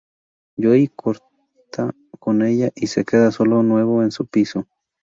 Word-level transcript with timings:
Joey 0.57 0.87
corta 0.87 1.93
con 2.17 2.41
ella 2.41 2.71
y 2.73 2.87
se 2.87 3.05
queda 3.05 3.29
solo 3.29 3.57
de 3.57 3.65
nuevo 3.65 4.01
en 4.01 4.09
su 4.09 4.25
piso. 4.25 4.67